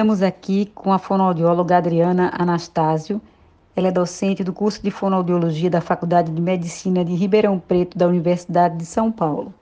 estamos 0.00 0.22
aqui 0.22 0.64
com 0.74 0.94
a 0.94 0.98
fonoaudióloga 0.98 1.76
Adriana 1.76 2.30
Anastásio. 2.32 3.20
Ela 3.76 3.88
é 3.88 3.92
docente 3.92 4.42
do 4.42 4.50
curso 4.50 4.82
de 4.82 4.90
fonoaudiologia 4.90 5.68
da 5.68 5.82
Faculdade 5.82 6.32
de 6.32 6.40
Medicina 6.40 7.04
de 7.04 7.14
Ribeirão 7.14 7.58
Preto 7.58 7.98
da 7.98 8.08
Universidade 8.08 8.78
de 8.78 8.86
São 8.86 9.12
Paulo. 9.12 9.52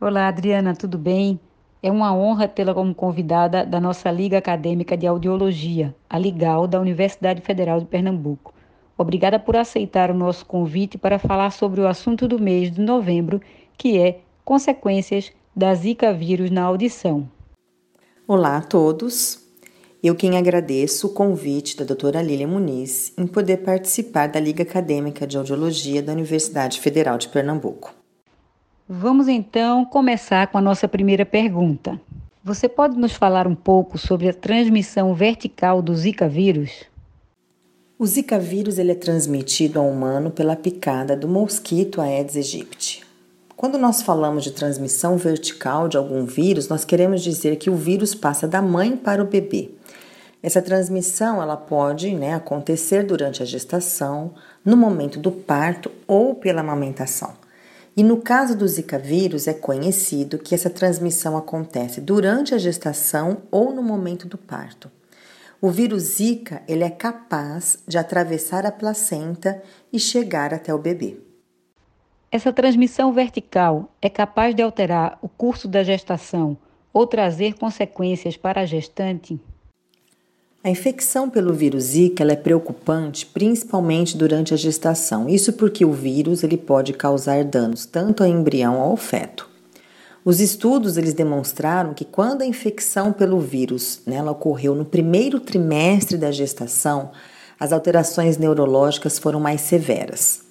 Olá, 0.00 0.26
Adriana, 0.26 0.74
tudo 0.74 0.98
bem? 0.98 1.38
É 1.80 1.92
uma 1.92 2.12
honra 2.12 2.48
tê-la 2.48 2.74
como 2.74 2.92
convidada 2.92 3.64
da 3.64 3.80
nossa 3.80 4.10
Liga 4.10 4.38
Acadêmica 4.38 4.96
de 4.96 5.06
Audiologia, 5.06 5.94
a 6.10 6.18
Ligal, 6.18 6.66
da 6.66 6.80
Universidade 6.80 7.40
Federal 7.40 7.78
de 7.78 7.86
Pernambuco. 7.86 8.52
Obrigada 8.96 9.38
por 9.38 9.56
aceitar 9.56 10.10
o 10.10 10.14
nosso 10.14 10.44
convite 10.44 10.98
para 10.98 11.20
falar 11.20 11.52
sobre 11.52 11.80
o 11.80 11.86
assunto 11.86 12.26
do 12.26 12.40
mês 12.40 12.72
de 12.72 12.80
novembro, 12.80 13.40
que 13.76 13.96
é 13.96 14.22
consequências 14.44 15.30
da 15.54 15.72
Zika 15.72 16.12
vírus 16.12 16.50
na 16.50 16.64
audição. 16.64 17.28
Olá 18.26 18.56
a 18.56 18.60
todos. 18.60 19.46
Eu 20.00 20.14
quem 20.14 20.38
agradeço 20.38 21.08
o 21.08 21.10
convite 21.10 21.76
da 21.76 21.84
doutora 21.84 22.22
Lília 22.22 22.46
Muniz 22.46 23.12
em 23.18 23.26
poder 23.26 23.58
participar 23.58 24.28
da 24.28 24.38
Liga 24.38 24.62
Acadêmica 24.62 25.26
de 25.26 25.36
Audiologia 25.36 26.00
da 26.00 26.12
Universidade 26.12 26.78
Federal 26.80 27.18
de 27.18 27.28
Pernambuco. 27.28 27.92
Vamos 28.88 29.26
então 29.26 29.84
começar 29.84 30.46
com 30.46 30.56
a 30.56 30.60
nossa 30.60 30.86
primeira 30.86 31.26
pergunta. 31.26 32.00
Você 32.44 32.68
pode 32.68 32.96
nos 32.96 33.12
falar 33.12 33.48
um 33.48 33.56
pouco 33.56 33.98
sobre 33.98 34.28
a 34.28 34.32
transmissão 34.32 35.14
vertical 35.14 35.82
do 35.82 35.94
Zika 35.96 36.28
vírus? 36.28 36.84
O 37.98 38.06
Zika 38.06 38.38
vírus 38.38 38.78
ele 38.78 38.92
é 38.92 38.94
transmitido 38.94 39.80
ao 39.80 39.88
humano 39.88 40.30
pela 40.30 40.54
picada 40.54 41.16
do 41.16 41.26
mosquito 41.26 42.00
Aedes 42.00 42.36
aegypti. 42.36 42.97
Quando 43.58 43.76
nós 43.76 44.02
falamos 44.02 44.44
de 44.44 44.52
transmissão 44.52 45.16
vertical 45.16 45.88
de 45.88 45.96
algum 45.96 46.24
vírus, 46.24 46.68
nós 46.68 46.84
queremos 46.84 47.20
dizer 47.20 47.56
que 47.56 47.68
o 47.68 47.74
vírus 47.74 48.14
passa 48.14 48.46
da 48.46 48.62
mãe 48.62 48.96
para 48.96 49.20
o 49.20 49.26
bebê. 49.26 49.72
Essa 50.40 50.62
transmissão 50.62 51.42
ela 51.42 51.56
pode 51.56 52.14
né, 52.14 52.34
acontecer 52.34 53.02
durante 53.02 53.42
a 53.42 53.44
gestação, 53.44 54.32
no 54.64 54.76
momento 54.76 55.18
do 55.18 55.32
parto 55.32 55.90
ou 56.06 56.36
pela 56.36 56.60
amamentação. 56.60 57.32
E 57.96 58.04
no 58.04 58.18
caso 58.18 58.56
do 58.56 58.68
Zika 58.68 58.96
vírus, 58.96 59.48
é 59.48 59.54
conhecido 59.54 60.38
que 60.38 60.54
essa 60.54 60.70
transmissão 60.70 61.36
acontece 61.36 62.00
durante 62.00 62.54
a 62.54 62.58
gestação 62.58 63.38
ou 63.50 63.74
no 63.74 63.82
momento 63.82 64.28
do 64.28 64.38
parto. 64.38 64.88
O 65.60 65.68
vírus 65.68 66.02
Zika 66.04 66.62
ele 66.68 66.84
é 66.84 66.90
capaz 66.90 67.80
de 67.88 67.98
atravessar 67.98 68.64
a 68.64 68.70
placenta 68.70 69.60
e 69.92 69.98
chegar 69.98 70.54
até 70.54 70.72
o 70.72 70.78
bebê. 70.78 71.27
Essa 72.30 72.52
transmissão 72.52 73.10
vertical 73.10 73.90
é 74.02 74.10
capaz 74.10 74.54
de 74.54 74.60
alterar 74.60 75.18
o 75.22 75.28
curso 75.30 75.66
da 75.66 75.82
gestação 75.82 76.58
ou 76.92 77.06
trazer 77.06 77.54
consequências 77.54 78.36
para 78.36 78.60
a 78.60 78.66
gestante? 78.66 79.40
A 80.62 80.68
infecção 80.68 81.30
pelo 81.30 81.54
vírus 81.54 81.84
Zika 81.84 82.24
é 82.24 82.36
preocupante, 82.36 83.24
principalmente 83.24 84.14
durante 84.14 84.52
a 84.52 84.58
gestação. 84.58 85.26
Isso 85.26 85.54
porque 85.54 85.86
o 85.86 85.92
vírus 85.92 86.42
ele 86.42 86.58
pode 86.58 86.92
causar 86.92 87.42
danos 87.44 87.86
tanto 87.86 88.22
ao 88.22 88.28
embrião 88.28 88.78
ao 88.78 88.94
feto. 88.94 89.48
Os 90.22 90.38
estudos 90.38 90.98
eles 90.98 91.14
demonstraram 91.14 91.94
que 91.94 92.04
quando 92.04 92.42
a 92.42 92.46
infecção 92.46 93.10
pelo 93.10 93.40
vírus 93.40 94.02
né, 94.04 94.22
ocorreu 94.22 94.74
no 94.74 94.84
primeiro 94.84 95.40
trimestre 95.40 96.18
da 96.18 96.30
gestação, 96.30 97.10
as 97.58 97.72
alterações 97.72 98.36
neurológicas 98.36 99.18
foram 99.18 99.40
mais 99.40 99.62
severas. 99.62 100.47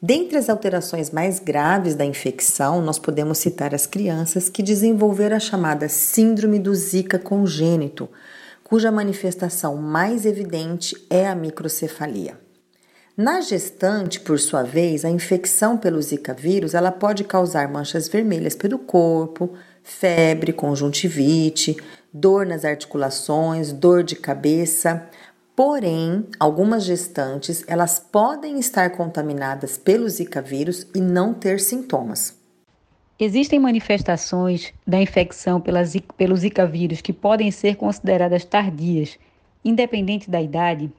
Dentre 0.00 0.38
as 0.38 0.48
alterações 0.48 1.10
mais 1.10 1.40
graves 1.40 1.96
da 1.96 2.04
infecção, 2.04 2.80
nós 2.80 3.00
podemos 3.00 3.38
citar 3.38 3.74
as 3.74 3.84
crianças 3.84 4.48
que 4.48 4.62
desenvolveram 4.62 5.36
a 5.36 5.40
chamada 5.40 5.88
Síndrome 5.88 6.60
do 6.60 6.72
Zika 6.72 7.18
congênito, 7.18 8.08
cuja 8.62 8.92
manifestação 8.92 9.74
mais 9.76 10.24
evidente 10.24 10.94
é 11.10 11.26
a 11.26 11.34
microcefalia. 11.34 12.38
Na 13.16 13.40
gestante, 13.40 14.20
por 14.20 14.38
sua 14.38 14.62
vez, 14.62 15.04
a 15.04 15.10
infecção 15.10 15.76
pelo 15.76 16.00
Zika 16.00 16.32
vírus 16.32 16.74
ela 16.74 16.92
pode 16.92 17.24
causar 17.24 17.68
manchas 17.68 18.06
vermelhas 18.08 18.54
pelo 18.54 18.78
corpo, 18.78 19.54
febre, 19.82 20.52
conjuntivite, 20.52 21.76
dor 22.12 22.46
nas 22.46 22.64
articulações, 22.64 23.72
dor 23.72 24.04
de 24.04 24.14
cabeça, 24.14 25.08
Porém, 25.58 26.24
algumas 26.38 26.84
gestantes 26.84 27.64
elas 27.66 27.98
podem 27.98 28.60
estar 28.60 28.90
contaminadas 28.90 29.76
pelo 29.76 30.08
Zika 30.08 30.40
vírus 30.40 30.86
e 30.94 31.00
não 31.00 31.34
ter 31.34 31.58
sintomas. 31.58 32.32
Existem 33.18 33.58
manifestações 33.58 34.72
da 34.86 35.02
infecção 35.02 35.60
pela 35.60 35.82
pelo 36.16 36.36
Zika 36.36 36.64
vírus 36.64 37.00
que 37.00 37.12
podem 37.12 37.50
ser 37.50 37.74
consideradas 37.74 38.44
tardias, 38.44 39.18
independente 39.64 40.30
da 40.30 40.40
idade? 40.40 40.92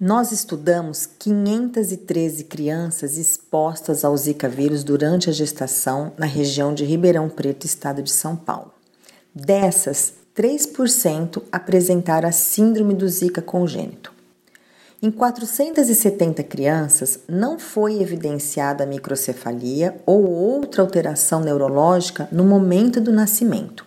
Nós 0.00 0.32
estudamos 0.32 1.04
513 1.04 2.44
crianças 2.44 3.18
expostas 3.18 4.06
ao 4.06 4.16
Zika 4.16 4.48
vírus 4.48 4.82
durante 4.82 5.28
a 5.28 5.34
gestação 5.34 6.14
na 6.16 6.24
região 6.24 6.72
de 6.72 6.86
Ribeirão 6.86 7.28
Preto, 7.28 7.66
estado 7.66 8.02
de 8.02 8.10
São 8.10 8.34
Paulo. 8.34 8.72
Dessas, 9.34 10.14
3% 10.40 11.42
apresentaram 11.52 12.26
a 12.26 12.32
síndrome 12.32 12.94
do 12.94 13.06
Zika 13.06 13.42
congênito. 13.42 14.10
Em 15.02 15.10
470 15.10 16.42
crianças, 16.44 17.20
não 17.28 17.58
foi 17.58 18.00
evidenciada 18.00 18.86
microcefalia 18.86 20.00
ou 20.06 20.26
outra 20.26 20.80
alteração 20.80 21.40
neurológica 21.40 22.26
no 22.32 22.42
momento 22.42 23.02
do 23.02 23.12
nascimento. 23.12 23.84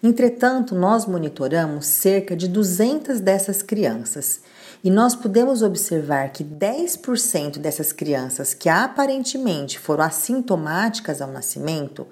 Entretanto, 0.00 0.76
nós 0.76 1.06
monitoramos 1.06 1.86
cerca 1.86 2.36
de 2.36 2.46
200 2.46 3.18
dessas 3.18 3.60
crianças 3.60 4.42
e 4.84 4.90
nós 4.92 5.16
podemos 5.16 5.60
observar 5.60 6.30
que 6.30 6.44
10% 6.44 7.58
dessas 7.58 7.92
crianças 7.92 8.54
que 8.54 8.68
aparentemente 8.68 9.76
foram 9.76 10.04
assintomáticas 10.04 11.20
ao 11.20 11.32
nascimento 11.32 12.06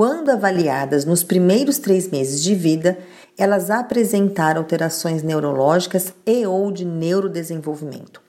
quando 0.00 0.30
avaliadas 0.30 1.04
nos 1.04 1.22
primeiros 1.22 1.76
três 1.76 2.08
meses 2.08 2.42
de 2.42 2.54
vida, 2.54 2.98
elas 3.36 3.68
apresentaram 3.68 4.62
alterações 4.62 5.22
neurológicas 5.22 6.14
e 6.24 6.46
ou 6.46 6.72
de 6.72 6.86
neurodesenvolvimento, 6.86 8.22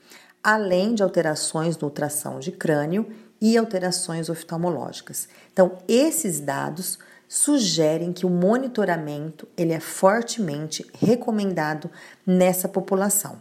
além 0.44 0.94
de 0.94 1.02
alterações 1.02 1.78
no 1.78 1.88
ultrassom 1.88 2.38
de 2.38 2.52
crânio 2.52 3.06
e 3.40 3.56
alterações 3.56 4.28
oftalmológicas. 4.28 5.30
Então, 5.50 5.78
esses 5.88 6.40
dados 6.40 6.98
sugerem 7.26 8.12
que 8.12 8.26
o 8.26 8.28
monitoramento 8.28 9.48
ele 9.56 9.72
é 9.72 9.80
fortemente 9.80 10.86
recomendado 10.92 11.90
nessa 12.26 12.68
população, 12.68 13.38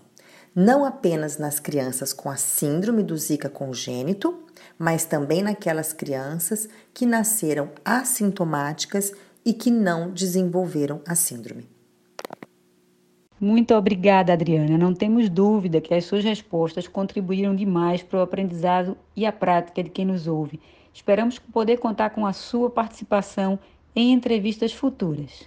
não 0.55 0.85
apenas 0.85 1.37
nas 1.37 1.59
crianças 1.59 2.13
com 2.13 2.29
a 2.29 2.37
síndrome 2.37 3.03
do 3.03 3.17
Zika 3.17 3.49
congênito, 3.49 4.40
mas 4.77 5.05
também 5.05 5.41
naquelas 5.41 5.93
crianças 5.93 6.67
que 6.93 7.05
nasceram 7.05 7.69
assintomáticas 7.83 9.13
e 9.45 9.53
que 9.53 9.71
não 9.71 10.11
desenvolveram 10.11 11.01
a 11.07 11.15
síndrome. 11.15 11.67
Muito 13.39 13.73
obrigada, 13.73 14.33
Adriana. 14.33 14.77
Não 14.77 14.93
temos 14.93 15.27
dúvida 15.27 15.81
que 15.81 15.95
as 15.95 16.05
suas 16.05 16.23
respostas 16.23 16.87
contribuíram 16.87 17.55
demais 17.55 18.03
para 18.03 18.19
o 18.19 18.21
aprendizado 18.21 18.95
e 19.15 19.25
a 19.25 19.31
prática 19.31 19.83
de 19.83 19.89
quem 19.89 20.05
nos 20.05 20.27
ouve. 20.27 20.59
Esperamos 20.93 21.39
poder 21.39 21.77
contar 21.77 22.11
com 22.11 22.25
a 22.25 22.33
sua 22.33 22.69
participação 22.69 23.57
em 23.95 24.11
entrevistas 24.11 24.71
futuras. 24.73 25.31